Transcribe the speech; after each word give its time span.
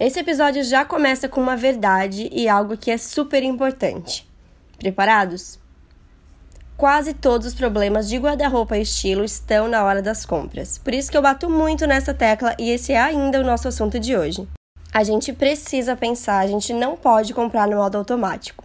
Esse 0.00 0.20
episódio 0.20 0.62
já 0.62 0.84
começa 0.84 1.28
com 1.28 1.40
uma 1.40 1.56
verdade 1.56 2.28
e 2.30 2.48
algo 2.48 2.76
que 2.76 2.88
é 2.88 2.96
super 2.96 3.42
importante. 3.42 4.24
Preparados? 4.78 5.58
Quase 6.76 7.12
todos 7.12 7.48
os 7.48 7.54
problemas 7.54 8.08
de 8.08 8.16
guarda-roupa 8.16 8.78
e 8.78 8.82
estilo 8.82 9.24
estão 9.24 9.66
na 9.66 9.82
hora 9.82 10.00
das 10.00 10.24
compras. 10.24 10.78
Por 10.78 10.94
isso 10.94 11.10
que 11.10 11.16
eu 11.16 11.22
bato 11.22 11.50
muito 11.50 11.84
nessa 11.84 12.14
tecla 12.14 12.54
e 12.60 12.70
esse 12.70 12.92
é 12.92 13.00
ainda 13.00 13.40
o 13.40 13.44
nosso 13.44 13.66
assunto 13.66 13.98
de 13.98 14.16
hoje. 14.16 14.46
A 14.94 15.02
gente 15.02 15.32
precisa 15.32 15.96
pensar, 15.96 16.38
a 16.38 16.46
gente 16.46 16.72
não 16.72 16.96
pode 16.96 17.34
comprar 17.34 17.66
no 17.66 17.78
modo 17.78 17.98
automático. 17.98 18.64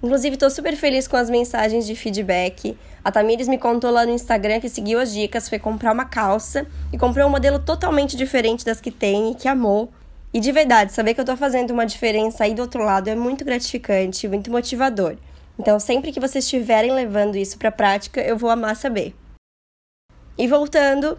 Inclusive, 0.00 0.34
estou 0.34 0.50
super 0.50 0.76
feliz 0.76 1.08
com 1.08 1.16
as 1.16 1.28
mensagens 1.28 1.84
de 1.84 1.96
feedback. 1.96 2.78
A 3.02 3.10
Tamires 3.10 3.48
me 3.48 3.58
contou 3.58 3.90
lá 3.90 4.06
no 4.06 4.12
Instagram 4.12 4.60
que 4.60 4.68
seguiu 4.68 5.00
as 5.00 5.12
dicas, 5.12 5.48
foi 5.48 5.58
comprar 5.58 5.92
uma 5.92 6.04
calça 6.04 6.64
e 6.92 6.96
comprou 6.96 7.26
um 7.26 7.30
modelo 7.30 7.58
totalmente 7.58 8.16
diferente 8.16 8.64
das 8.64 8.80
que 8.80 8.92
tem 8.92 9.32
e 9.32 9.34
que 9.34 9.48
amou. 9.48 9.92
E 10.32 10.40
de 10.40 10.52
verdade, 10.52 10.92
saber 10.92 11.14
que 11.14 11.20
eu 11.20 11.24
tô 11.24 11.36
fazendo 11.36 11.70
uma 11.70 11.86
diferença 11.86 12.44
aí 12.44 12.54
do 12.54 12.62
outro 12.62 12.84
lado 12.84 13.08
é 13.08 13.14
muito 13.14 13.44
gratificante, 13.44 14.28
muito 14.28 14.50
motivador. 14.50 15.16
Então, 15.58 15.80
sempre 15.80 16.12
que 16.12 16.20
vocês 16.20 16.44
estiverem 16.44 16.92
levando 16.92 17.36
isso 17.36 17.58
para 17.58 17.72
prática, 17.72 18.20
eu 18.20 18.36
vou 18.36 18.50
amar 18.50 18.76
saber. 18.76 19.14
E 20.36 20.46
voltando, 20.46 21.18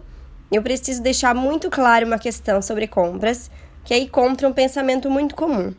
eu 0.50 0.62
preciso 0.62 1.02
deixar 1.02 1.34
muito 1.34 1.68
claro 1.68 2.06
uma 2.06 2.18
questão 2.18 2.62
sobre 2.62 2.86
compras, 2.86 3.50
que 3.84 3.92
aí 3.92 4.08
contra 4.08 4.48
um 4.48 4.52
pensamento 4.52 5.10
muito 5.10 5.34
comum. 5.34 5.74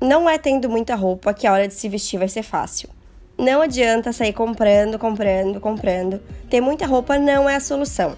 Não 0.00 0.30
é 0.30 0.38
tendo 0.38 0.68
muita 0.68 0.94
roupa 0.94 1.34
que 1.34 1.46
a 1.46 1.52
hora 1.52 1.66
de 1.66 1.74
se 1.74 1.88
vestir 1.88 2.18
vai 2.18 2.28
ser 2.28 2.44
fácil. 2.44 2.88
Não 3.36 3.60
adianta 3.60 4.12
sair 4.12 4.32
comprando, 4.32 4.98
comprando, 4.98 5.60
comprando. 5.60 6.20
Ter 6.48 6.60
muita 6.60 6.86
roupa 6.86 7.18
não 7.18 7.48
é 7.48 7.56
a 7.56 7.60
solução. 7.60 8.16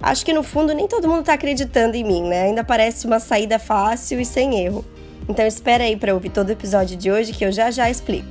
Acho 0.00 0.24
que 0.24 0.32
no 0.32 0.42
fundo 0.42 0.72
nem 0.72 0.86
todo 0.86 1.08
mundo 1.08 1.20
está 1.20 1.32
acreditando 1.32 1.96
em 1.96 2.04
mim, 2.04 2.22
né? 2.22 2.44
Ainda 2.44 2.62
parece 2.62 3.06
uma 3.06 3.18
saída 3.18 3.58
fácil 3.58 4.20
e 4.20 4.24
sem 4.24 4.60
erro. 4.60 4.84
Então 5.28 5.46
espera 5.46 5.84
aí 5.84 5.96
para 5.96 6.14
ouvir 6.14 6.30
todo 6.30 6.48
o 6.48 6.52
episódio 6.52 6.96
de 6.96 7.10
hoje 7.10 7.32
que 7.32 7.44
eu 7.44 7.50
já 7.50 7.70
já 7.70 7.90
explico. 7.90 8.28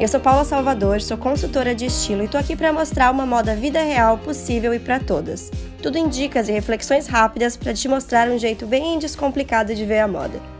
Eu 0.00 0.08
sou 0.08 0.20
Paula 0.20 0.44
Salvador, 0.44 1.00
sou 1.00 1.16
consultora 1.16 1.74
de 1.74 1.86
estilo 1.86 2.24
e 2.24 2.28
tô 2.28 2.36
aqui 2.36 2.54
para 2.54 2.72
mostrar 2.72 3.10
uma 3.10 3.24
moda 3.24 3.56
vida 3.56 3.80
real 3.80 4.18
possível 4.18 4.74
e 4.74 4.78
para 4.78 5.00
todas. 5.00 5.50
Tudo 5.80 5.96
em 5.96 6.08
dicas 6.08 6.48
e 6.48 6.52
reflexões 6.52 7.06
rápidas 7.06 7.56
para 7.56 7.72
te 7.72 7.88
mostrar 7.88 8.28
um 8.28 8.38
jeito 8.38 8.66
bem 8.66 8.98
descomplicado 8.98 9.74
de 9.74 9.84
ver 9.84 10.00
a 10.00 10.08
moda. 10.08 10.53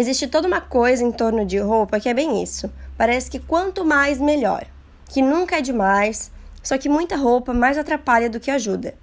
Existe 0.00 0.26
toda 0.26 0.48
uma 0.48 0.62
coisa 0.62 1.04
em 1.04 1.12
torno 1.12 1.44
de 1.44 1.58
roupa 1.58 2.00
que 2.00 2.08
é 2.08 2.14
bem 2.14 2.42
isso. 2.42 2.72
Parece 2.96 3.30
que 3.30 3.38
quanto 3.38 3.84
mais, 3.84 4.18
melhor. 4.18 4.64
Que 5.06 5.20
nunca 5.20 5.58
é 5.58 5.60
demais, 5.60 6.32
só 6.62 6.78
que 6.78 6.88
muita 6.88 7.16
roupa 7.16 7.52
mais 7.52 7.76
atrapalha 7.76 8.30
do 8.30 8.40
que 8.40 8.50
ajuda. 8.50 8.94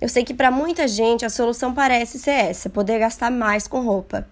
Eu 0.00 0.08
sei 0.08 0.24
que 0.24 0.34
para 0.34 0.50
muita 0.50 0.88
gente 0.88 1.24
a 1.24 1.30
solução 1.30 1.72
parece 1.72 2.18
ser 2.18 2.32
essa, 2.32 2.68
poder 2.68 2.98
gastar 2.98 3.30
mais 3.30 3.68
com 3.68 3.82
roupa. 3.82 4.26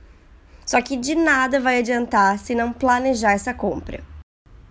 Só 0.67 0.83
que 0.83 0.97
de 0.97 1.15
nada 1.15 1.61
vai 1.61 1.79
adiantar 1.79 2.41
se 2.41 2.57
não 2.57 2.73
planejar 2.73 3.35
essa 3.35 3.55
compra. 3.55 4.01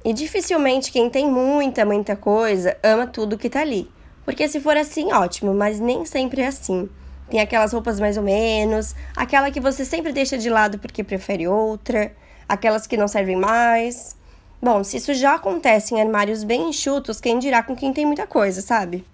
E 0.03 0.11
dificilmente 0.11 0.91
quem 0.91 1.09
tem 1.09 1.31
muita, 1.31 1.85
muita 1.85 2.17
coisa 2.17 2.75
ama 2.83 3.07
tudo 3.07 3.37
que 3.37 3.49
tá 3.49 3.61
ali. 3.61 3.89
Porque 4.25 4.45
se 4.49 4.59
for 4.59 4.75
assim, 4.75 5.13
ótimo, 5.13 5.53
mas 5.53 5.79
nem 5.79 6.05
sempre 6.05 6.41
é 6.41 6.47
assim. 6.47 6.89
Tem 7.29 7.39
aquelas 7.39 7.73
roupas 7.73 7.99
mais 7.99 8.17
ou 8.17 8.23
menos, 8.23 8.95
aquela 9.15 9.51
que 9.51 9.59
você 9.59 9.85
sempre 9.85 10.11
deixa 10.11 10.37
de 10.37 10.49
lado 10.49 10.79
porque 10.79 11.03
prefere 11.03 11.47
outra, 11.47 12.11
aquelas 12.47 12.87
que 12.87 12.97
não 12.97 13.07
servem 13.07 13.35
mais. 13.35 14.17
Bom, 14.61 14.83
se 14.83 14.97
isso 14.97 15.13
já 15.13 15.35
acontece 15.35 15.93
em 15.93 16.01
armários 16.01 16.43
bem 16.43 16.69
enxutos, 16.69 17.21
quem 17.21 17.39
dirá 17.39 17.61
com 17.61 17.75
quem 17.75 17.93
tem 17.93 18.05
muita 18.05 18.25
coisa, 18.25 18.61
sabe? 18.61 19.05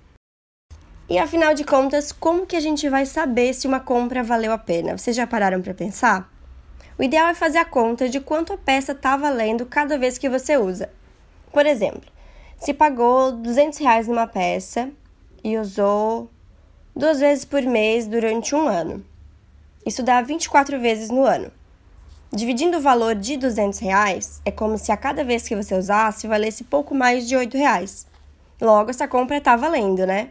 E 1.08 1.20
afinal 1.20 1.54
de 1.54 1.64
contas, 1.64 2.12
como 2.12 2.48
que 2.48 2.56
a 2.56 2.60
gente 2.60 2.90
vai 2.90 3.06
saber 3.06 3.54
se 3.54 3.68
uma 3.68 3.80
compra 3.80 4.24
valeu 4.24 4.52
a 4.52 4.58
pena? 4.58 4.98
Vocês 4.98 5.16
já 5.16 5.28
pararam 5.28 5.62
para 5.62 5.74
pensar? 5.74 6.32
O 6.98 7.04
ideal 7.04 7.28
é 7.28 7.36
fazer 7.36 7.60
a 7.60 7.66
conta 7.66 8.10
de 8.10 8.20
quanto 8.20 8.54
a 8.54 8.58
peça 8.58 8.94
está 8.94 9.16
valendo 9.16 9.66
cada 9.66 10.00
vez 10.00 10.18
que 10.18 10.30
você 10.30 10.58
usa. 10.58 10.90
Por 11.52 11.66
exemplo, 11.66 12.10
se 12.58 12.74
pagou 12.74 13.34
200 13.34 13.78
reais 13.80 14.08
numa 14.08 14.26
peça 14.26 14.90
e 15.44 15.58
usou 15.58 16.32
duas 16.96 17.20
vezes 17.20 17.44
por 17.44 17.62
mês 17.62 18.08
durante 18.08 18.56
um 18.56 18.68
ano. 18.68 19.04
Isso 19.86 20.02
dá 20.02 20.22
24 20.22 20.80
vezes 20.80 21.10
no 21.10 21.26
ano. 21.26 21.52
Dividindo 22.32 22.78
o 22.78 22.82
valor 22.82 23.14
de 23.16 23.36
200 23.36 23.80
reais, 23.80 24.42
é 24.46 24.52
como 24.52 24.78
se 24.78 24.92
a 24.92 24.98
cada 24.98 25.24
vez 25.24 25.48
que 25.48 25.56
você 25.56 25.76
usasse 25.76 26.26
valesse 26.26 26.64
pouco 26.64 26.96
mais 26.96 27.28
de 27.28 27.36
8 27.36 27.58
reais. 27.58 28.08
Logo, 28.62 28.90
essa 28.90 29.08
compra 29.08 29.38
está 29.38 29.58
valendo, 29.58 30.08
né? 30.08 30.30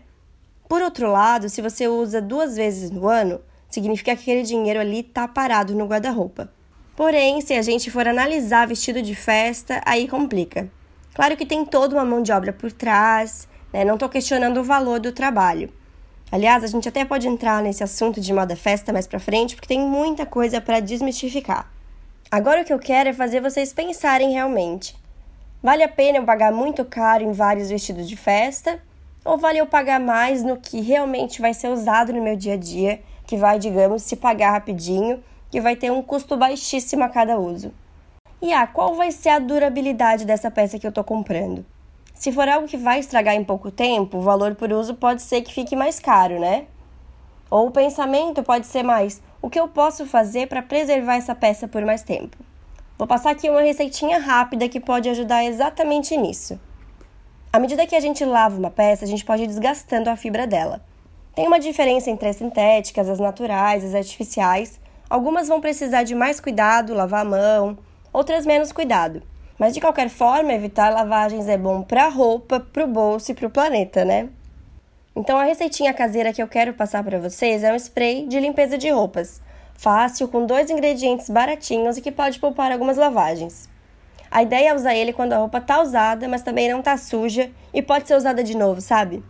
Por 0.67 0.81
outro 0.81 1.11
lado, 1.13 1.51
se 1.51 1.61
você 1.61 1.87
usa 1.87 2.23
duas 2.23 2.57
vezes 2.57 2.91
no 2.91 3.07
ano, 3.07 3.41
significa 3.69 4.17
que 4.17 4.23
aquele 4.23 4.43
dinheiro 4.43 4.81
ali 4.81 5.01
está 5.01 5.29
parado 5.29 5.75
no 5.75 5.87
guarda-roupa. 5.87 6.51
Porém, 6.97 7.43
se 7.43 7.53
a 7.53 7.61
gente 7.61 7.91
for 7.91 8.09
analisar 8.09 8.67
vestido 8.67 9.03
de 9.03 9.15
festa, 9.15 9.83
aí 9.85 10.09
complica. 10.09 10.71
Claro 11.15 11.37
que 11.37 11.45
tem 11.45 11.65
toda 11.65 11.95
uma 11.95 12.05
mão 12.05 12.23
de 12.23 12.33
obra 12.33 12.53
por 12.53 12.73
trás, 12.73 13.47
né? 13.73 13.85
não 13.85 13.95
estou 13.95 14.09
questionando 14.09 14.61
o 14.61 14.65
valor 14.65 14.99
do 14.99 15.13
trabalho. 15.13 15.71
Aliás, 16.35 16.65
a 16.65 16.67
gente 16.67 16.89
até 16.89 17.05
pode 17.05 17.29
entrar 17.29 17.63
nesse 17.63 17.85
assunto 17.85 18.21
de 18.21 18.35
moda 18.35 18.57
festa 18.57 18.93
mais 18.93 19.07
pra 19.07 19.21
frente, 19.21 19.55
porque 19.55 19.69
tem 19.69 19.79
muita 19.79 20.27
coisa 20.27 20.61
para 20.61 20.81
desmistificar. 20.81 21.71
Agora 22.29 22.63
o 22.63 22.65
que 22.65 22.73
eu 22.73 22.79
quero 22.81 23.09
é 23.09 23.13
fazer 23.13 23.41
vocês 23.41 23.73
pensarem 23.73 24.33
realmente. 24.33 24.97
Vale 25.63 25.85
a 25.85 25.89
pena 25.89 26.19
eu 26.19 26.25
pagar 26.25 26.51
muito 26.51 26.85
caro 26.85 27.23
em 27.23 27.31
vários 27.31 27.71
vestidos 27.71 28.09
de 28.09 28.17
festa? 28.17 28.81
Ou 29.25 29.39
vale 29.39 29.59
eu 29.59 29.67
pagar 29.69 30.01
mais 30.01 30.43
no 30.43 30.57
que 30.57 30.81
realmente 30.81 31.41
vai 31.41 31.55
ser 31.55 31.69
usado 31.69 32.13
no 32.13 32.21
meu 32.21 32.35
dia 32.35 32.55
a 32.55 32.57
dia, 32.57 33.01
que 33.29 33.37
vai, 33.37 33.57
digamos, 33.61 34.03
se 34.03 34.17
pagar 34.17 34.51
rapidinho, 34.51 35.23
que 35.53 35.61
vai 35.61 35.77
ter 35.77 35.93
um 35.93 36.03
custo 36.03 36.37
baixíssimo 36.37 37.05
a 37.05 37.09
cada 37.09 37.39
uso? 37.39 37.73
E 38.43 38.53
ah, 38.53 38.67
qual 38.67 38.97
vai 38.97 39.13
ser 39.13 39.29
a 39.29 39.39
durabilidade 39.39 40.25
dessa 40.25 40.51
peça 40.51 40.81
que 40.81 40.87
eu 40.87 40.89
estou 40.89 41.05
comprando? 41.05 41.65
Se 42.15 42.31
for 42.31 42.49
algo 42.49 42.69
que 42.69 42.77
vai 42.77 43.01
estragar 43.01 43.35
em 43.35 43.45
pouco 43.45 43.71
tempo, 43.71 44.19
o 44.19 44.23
valor 44.23 44.55
por 44.55 44.73
uso 44.73 44.95
pode 44.95 45.21
ser 45.21 45.43
que 45.43 45.53
fique 45.53 45.75
mais 45.75 45.99
caro, 45.99 46.39
né? 46.39 46.67
Ou 47.51 47.67
o 47.67 47.71
pensamento 47.71 48.43
pode 48.43 48.67
ser 48.67 48.85
mais: 48.85 49.21
o 49.43 49.51
que 49.51 49.59
eu 49.59 49.69
posso 49.69 50.07
fazer 50.07 50.47
para 50.49 50.63
preservar 50.63 51.17
essa 51.17 51.35
peça 51.35 51.69
por 51.69 51.85
mais 51.85 52.03
tempo? 52.03 52.37
Vou 52.97 53.09
passar 53.09 53.31
aqui 53.31 53.51
uma 53.51 53.61
receitinha 53.61 54.19
rápida 54.19 54.69
que 54.69 54.79
pode 54.79 55.09
ajudar 55.09 55.45
exatamente 55.45 56.17
nisso. 56.17 56.59
À 57.53 57.59
medida 57.59 57.87
que 57.87 57.97
a 57.97 58.01
gente 58.01 58.25
lava 58.25 58.57
uma 58.57 58.71
peça, 58.71 59.05
a 59.05 59.09
gente 59.09 59.25
pode 59.25 59.43
ir 59.43 59.49
desgastando 59.49 60.09
a 60.09 60.17
fibra 60.17 60.47
dela. 60.47 60.81
Tem 61.35 61.47
uma 61.47 61.59
diferença 61.59 62.11
entre 62.11 62.29
as 62.29 62.37
sintéticas, 62.37 63.09
as 63.09 63.19
naturais, 63.19 63.85
as 63.85 63.95
artificiais. 63.95 64.81
Algumas 65.11 65.49
vão 65.49 65.61
precisar 65.61 66.05
de 66.05 66.15
mais 66.15 66.41
cuidado, 66.41 66.95
lavar 66.95 67.23
a 67.23 67.29
mão, 67.29 67.77
outras 68.13 68.47
menos 68.47 68.71
cuidado. 68.71 69.21
Mas 69.59 69.73
de 69.73 69.81
qualquer 69.81 70.09
forma, 70.09 70.53
evitar 70.53 70.93
lavagens 70.93 71.47
é 71.49 71.57
bom 71.57 71.83
para 71.83 72.07
a 72.07 72.09
roupa, 72.09 72.59
para 72.59 72.85
o 72.85 72.89
bolso 72.89 73.31
e 73.31 73.35
para 73.35 73.47
o 73.47 73.51
planeta, 73.51 74.05
né? 74.05 74.29
Então 75.15 75.39
a 75.39 75.45
receitinha 75.45 75.95
caseira 75.95 76.33
que 76.33 76.43
eu 76.43 76.49
quero 76.49 76.75
passar 76.75 77.05
para 77.05 77.21
vocês 77.21 77.63
é 77.63 77.73
um 77.73 77.77
spray 77.77 78.27
de 78.27 78.41
limpeza 78.41 78.77
de 78.77 78.91
roupas, 78.91 79.41
fácil, 79.75 80.27
com 80.27 80.45
dois 80.45 80.71
ingredientes 80.71 81.31
baratinhos 81.31 81.97
e 81.97 82.01
que 82.01 82.11
pode 82.11 82.41
poupar 82.41 82.73
algumas 82.73 82.97
lavagens. 82.97 83.69
A 84.29 84.43
ideia 84.43 84.71
é 84.71 84.75
usar 84.75 84.97
ele 84.97 85.13
quando 85.13 85.35
a 85.35 85.39
roupa 85.39 85.61
tá 85.61 85.81
usada, 85.81 86.29
mas 86.29 86.43
também 86.43 86.69
não 86.69 86.83
tá 86.83 86.97
suja 86.97 87.53
e 87.73 87.81
pode 87.81 88.09
ser 88.09 88.17
usada 88.17 88.43
de 88.43 88.57
novo, 88.57 88.81
sabe? 88.81 89.23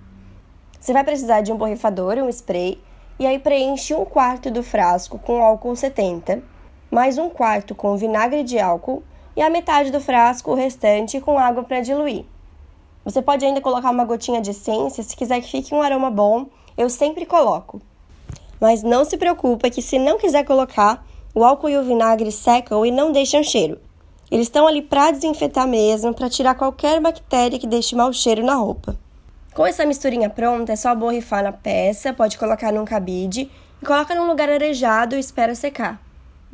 Você 0.80 0.94
vai 0.94 1.04
precisar 1.04 1.42
de 1.42 1.52
um 1.52 1.56
borrifador, 1.56 2.16
um 2.16 2.30
spray, 2.30 2.80
e 3.18 3.26
aí 3.26 3.38
preenche 3.38 3.94
um 3.94 4.06
quarto 4.06 4.50
do 4.50 4.62
frasco 4.62 5.18
com 5.18 5.42
álcool 5.42 5.76
70, 5.76 6.42
mais 6.90 7.18
um 7.18 7.28
quarto 7.28 7.74
com 7.74 7.94
vinagre 7.98 8.42
de 8.42 8.58
álcool 8.58 9.02
e 9.36 9.42
a 9.42 9.50
metade 9.50 9.90
do 9.90 10.00
frasco, 10.00 10.50
o 10.50 10.54
restante, 10.54 11.20
com 11.20 11.38
água 11.38 11.64
para 11.64 11.80
diluir. 11.80 12.24
Você 13.04 13.20
pode 13.20 13.44
ainda 13.44 13.60
colocar 13.60 13.90
uma 13.90 14.04
gotinha 14.04 14.40
de 14.40 14.50
essência 14.50 15.02
se 15.02 15.16
quiser 15.16 15.40
que 15.40 15.50
fique 15.50 15.74
um 15.74 15.82
aroma 15.82 16.10
bom, 16.10 16.46
eu 16.76 16.88
sempre 16.88 17.26
coloco. 17.26 17.80
Mas 18.60 18.82
não 18.82 19.04
se 19.04 19.16
preocupa 19.16 19.68
que 19.68 19.82
se 19.82 19.98
não 19.98 20.18
quiser 20.18 20.44
colocar, 20.44 21.04
o 21.34 21.44
álcool 21.44 21.68
e 21.68 21.76
o 21.76 21.84
vinagre 21.84 22.32
secam 22.32 22.86
e 22.86 22.90
não 22.90 23.12
deixam 23.12 23.42
cheiro. 23.42 23.78
Eles 24.30 24.46
estão 24.46 24.66
ali 24.66 24.80
para 24.80 25.10
desinfetar 25.10 25.68
mesmo, 25.68 26.14
para 26.14 26.30
tirar 26.30 26.54
qualquer 26.54 27.00
bactéria 27.00 27.58
que 27.58 27.66
deixe 27.66 27.94
mau 27.94 28.12
cheiro 28.12 28.44
na 28.44 28.54
roupa. 28.54 28.96
Com 29.54 29.66
essa 29.66 29.84
misturinha 29.84 30.30
pronta, 30.30 30.72
é 30.72 30.76
só 30.76 30.94
borrifar 30.94 31.44
na 31.44 31.52
peça, 31.52 32.12
pode 32.12 32.38
colocar 32.38 32.72
num 32.72 32.84
cabide 32.84 33.50
e 33.80 33.86
coloca 33.86 34.14
num 34.14 34.26
lugar 34.26 34.48
arejado 34.48 35.14
e 35.14 35.20
espera 35.20 35.54
secar. 35.54 36.03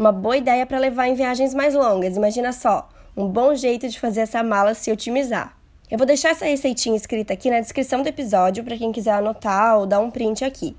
Uma 0.01 0.13
boa 0.13 0.39
ideia 0.39 0.65
para 0.65 0.79
levar 0.79 1.09
em 1.09 1.15
viagens 1.15 1.53
mais 1.53 1.75
longas. 1.75 2.17
Imagina 2.17 2.55
só, 2.55 2.89
um 3.15 3.29
bom 3.29 3.55
jeito 3.55 3.87
de 3.87 4.01
fazer 4.01 4.23
essa 4.23 4.43
mala 4.43 4.73
se 4.73 4.91
otimizar. 4.91 5.55
Eu 5.91 5.99
vou 5.99 6.07
deixar 6.07 6.31
essa 6.31 6.47
receitinha 6.47 6.97
escrita 6.97 7.35
aqui 7.35 7.51
na 7.51 7.61
descrição 7.61 8.03
do 8.03 8.09
episódio 8.09 8.65
para 8.65 8.79
quem 8.79 8.93
quiser 8.93 9.13
anotar 9.13 9.79
ou 9.79 9.85
dar 9.85 10.01
um 10.01 10.11
print 10.11 10.43
aqui. 10.43 10.75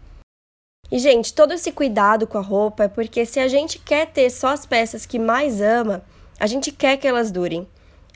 E, 0.91 0.97
gente, 0.97 1.35
todo 1.35 1.53
esse 1.53 1.71
cuidado 1.71 2.25
com 2.25 2.39
a 2.39 2.41
roupa 2.41 2.85
é 2.85 2.87
porque 2.87 3.23
se 3.23 3.39
a 3.39 3.47
gente 3.47 3.77
quer 3.77 4.07
ter 4.07 4.27
só 4.31 4.47
as 4.47 4.65
peças 4.65 5.05
que 5.05 5.19
mais 5.19 5.61
ama, 5.61 6.03
a 6.39 6.47
gente 6.47 6.71
quer 6.71 6.97
que 6.97 7.07
elas 7.07 7.29
durem. 7.29 7.67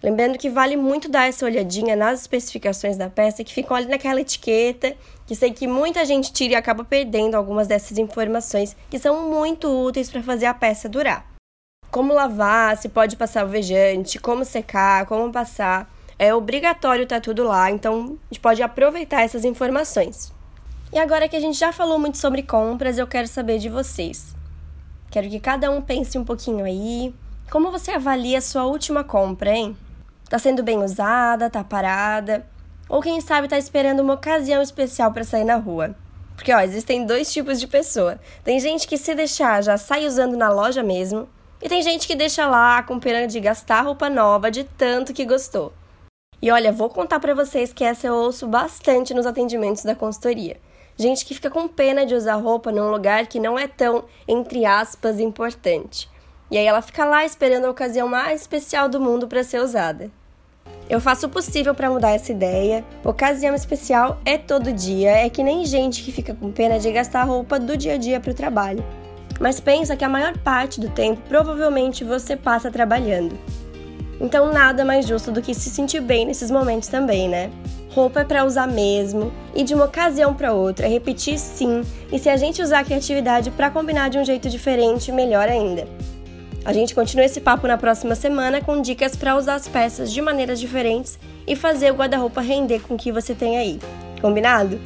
Lembrando 0.03 0.37
que 0.37 0.49
vale 0.49 0.75
muito 0.75 1.09
dar 1.09 1.27
essa 1.27 1.45
olhadinha 1.45 1.95
nas 1.95 2.21
especificações 2.21 2.97
da 2.97 3.09
peça 3.09 3.43
que 3.43 3.53
ficam 3.53 3.75
ali 3.75 3.87
naquela 3.87 4.21
etiqueta, 4.21 4.95
que 5.25 5.35
sei 5.35 5.51
que 5.51 5.67
muita 5.67 6.05
gente 6.05 6.31
tira 6.31 6.53
e 6.53 6.55
acaba 6.55 6.83
perdendo 6.83 7.35
algumas 7.35 7.67
dessas 7.67 7.97
informações 7.97 8.75
que 8.89 8.99
são 8.99 9.29
muito 9.29 9.67
úteis 9.67 10.11
para 10.11 10.21
fazer 10.21 10.45
a 10.45 10.53
peça 10.53 10.87
durar. 10.87 11.25
Como 11.89 12.13
lavar, 12.13 12.77
se 12.77 12.89
pode 12.89 13.15
passar 13.15 13.41
alvejante, 13.41 14.19
como 14.19 14.43
secar, 14.43 15.05
como 15.05 15.31
passar. 15.31 15.89
É 16.19 16.33
obrigatório 16.33 17.03
estar 17.03 17.15
tá 17.15 17.21
tudo 17.21 17.43
lá, 17.43 17.71
então 17.71 18.17
a 18.29 18.33
gente 18.33 18.41
pode 18.41 18.61
aproveitar 18.61 19.21
essas 19.21 19.45
informações. 19.45 20.31
E 20.93 20.99
agora 20.99 21.27
que 21.27 21.35
a 21.35 21.39
gente 21.39 21.57
já 21.57 21.73
falou 21.73 21.97
muito 21.97 22.17
sobre 22.17 22.43
compras, 22.43 22.97
eu 22.97 23.07
quero 23.07 23.27
saber 23.27 23.59
de 23.59 23.69
vocês. 23.69 24.35
Quero 25.09 25.29
que 25.29 25.39
cada 25.39 25.71
um 25.71 25.81
pense 25.81 26.17
um 26.17 26.23
pouquinho 26.23 26.65
aí. 26.65 27.13
Como 27.49 27.71
você 27.71 27.91
avalia 27.91 28.37
a 28.37 28.41
sua 28.41 28.65
última 28.65 29.03
compra, 29.03 29.55
hein? 29.55 29.75
Tá 30.35 30.39
sendo 30.39 30.63
bem 30.63 30.83
usada, 30.83 31.49
tá 31.49 31.63
parada? 31.63 32.45
Ou 32.89 33.01
quem 33.01 33.21
sabe 33.21 33.47
tá 33.47 33.57
esperando 33.57 34.01
uma 34.01 34.15
ocasião 34.15 34.61
especial 34.61 35.13
para 35.13 35.23
sair 35.23 35.45
na 35.45 35.55
rua? 35.55 35.95
Porque 36.35 36.51
ó, 36.51 36.59
existem 36.59 37.05
dois 37.05 37.31
tipos 37.31 37.57
de 37.57 37.67
pessoa. 37.67 38.19
Tem 38.43 38.59
gente 38.59 38.85
que 38.85 38.97
se 38.97 39.15
deixar 39.15 39.63
já 39.63 39.77
sai 39.77 40.05
usando 40.05 40.35
na 40.35 40.49
loja 40.49 40.83
mesmo, 40.83 41.25
e 41.61 41.69
tem 41.69 41.81
gente 41.81 42.05
que 42.05 42.17
deixa 42.17 42.45
lá 42.47 42.83
com 42.83 42.99
pena 42.99 43.25
de 43.25 43.39
gastar 43.39 43.83
roupa 43.83 44.09
nova 44.09 44.51
de 44.51 44.65
tanto 44.65 45.13
que 45.13 45.23
gostou. 45.23 45.71
E 46.41 46.51
olha, 46.51 46.69
vou 46.69 46.89
contar 46.89 47.21
para 47.21 47.33
vocês 47.33 47.71
que 47.71 47.85
essa 47.85 48.07
eu 48.07 48.13
ouço 48.15 48.45
bastante 48.45 49.13
nos 49.13 49.25
atendimentos 49.25 49.85
da 49.85 49.95
consultoria. 49.95 50.57
Gente 50.97 51.23
que 51.23 51.33
fica 51.33 51.49
com 51.49 51.65
pena 51.65 52.05
de 52.05 52.13
usar 52.13 52.35
roupa 52.35 52.73
num 52.73 52.91
lugar 52.91 53.25
que 53.27 53.39
não 53.39 53.57
é 53.57 53.69
tão, 53.69 54.03
entre 54.27 54.65
aspas, 54.65 55.17
importante. 55.17 56.09
E 56.51 56.57
aí 56.57 56.65
ela 56.65 56.81
fica 56.81 57.05
lá 57.05 57.23
esperando 57.23 57.63
a 57.63 57.71
ocasião 57.71 58.09
mais 58.09 58.41
especial 58.41 58.89
do 58.89 58.99
mundo 58.99 59.29
para 59.29 59.41
ser 59.41 59.61
usada. 59.61 60.11
Eu 60.87 61.01
faço 61.01 61.25
o 61.25 61.29
possível 61.29 61.73
para 61.73 61.89
mudar 61.89 62.11
essa 62.11 62.31
ideia. 62.31 62.85
Ocasião 63.03 63.55
especial 63.55 64.19
é 64.23 64.37
todo 64.37 64.71
dia, 64.71 65.11
é 65.11 65.29
que 65.29 65.43
nem 65.43 65.65
gente 65.65 66.03
que 66.03 66.11
fica 66.11 66.33
com 66.35 66.51
pena 66.51 66.77
de 66.77 66.91
gastar 66.91 67.23
roupa 67.23 67.59
do 67.59 67.75
dia 67.75 67.93
a 67.93 67.97
dia 67.97 68.19
para 68.19 68.31
o 68.31 68.35
trabalho. 68.35 68.85
Mas 69.39 69.59
pensa 69.59 69.95
que 69.95 70.05
a 70.05 70.09
maior 70.09 70.37
parte 70.37 70.79
do 70.79 70.89
tempo 70.89 71.21
provavelmente 71.27 72.03
você 72.03 72.35
passa 72.35 72.69
trabalhando. 72.69 73.37
Então 74.21 74.53
nada 74.53 74.85
mais 74.85 75.07
justo 75.07 75.31
do 75.31 75.41
que 75.41 75.53
se 75.53 75.69
sentir 75.69 76.01
bem 76.01 76.25
nesses 76.25 76.51
momentos 76.51 76.87
também, 76.87 77.27
né? 77.27 77.49
Roupa 77.89 78.21
é 78.21 78.25
para 78.25 78.45
usar 78.45 78.67
mesmo, 78.67 79.31
e 79.55 79.63
de 79.63 79.73
uma 79.73 79.85
ocasião 79.85 80.33
para 80.33 80.53
outra, 80.53 80.87
repetir 80.87 81.39
sim, 81.39 81.81
e 82.11 82.19
se 82.19 82.29
a 82.29 82.35
gente 82.35 82.61
usar 82.61 82.79
a 82.79 82.83
criatividade 82.83 83.51
para 83.51 83.69
combinar 83.69 84.09
de 84.09 84.17
um 84.17 84.25
jeito 84.25 84.49
diferente, 84.49 85.11
melhor 85.11 85.47
ainda. 85.47 85.87
A 86.65 86.73
gente 86.73 86.93
continua 86.95 87.25
esse 87.25 87.39
papo 87.39 87.67
na 87.67 87.77
próxima 87.77 88.15
semana 88.15 88.59
com 88.59 88.81
dicas 88.81 89.15
para 89.15 89.37
usar 89.37 89.53
as 89.53 89.67
peças 89.67 90.11
de 90.11 90.19
maneiras 90.19 90.59
diferentes 90.59 91.19
e 91.45 91.55
fazer 91.55 91.91
o 91.91 91.95
guarda-roupa 91.95 92.41
render 92.41 92.79
com 92.79 92.95
o 92.95 92.97
que 92.97 93.11
você 93.11 93.35
tem 93.35 93.55
aí. 93.55 93.79
Combinado? 94.19 94.81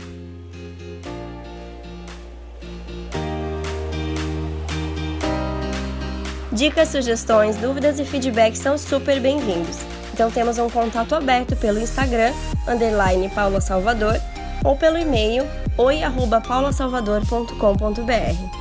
Dicas, 6.52 6.90
sugestões, 6.90 7.56
dúvidas 7.56 7.98
e 7.98 8.04
feedbacks 8.04 8.60
são 8.60 8.78
super 8.78 9.22
bem-vindos. 9.22 9.78
Então 10.14 10.30
temos 10.30 10.58
um 10.58 10.70
contato 10.70 11.16
aberto 11.16 11.56
pelo 11.56 11.80
Instagram, 11.80 12.34
underline 12.68 13.30
Paula 13.30 13.62
Salvador, 13.62 14.20
ou 14.66 14.76
pelo 14.76 14.98
e-mail 14.98 15.46
oi.paulasalvador.com.br. 15.78 18.59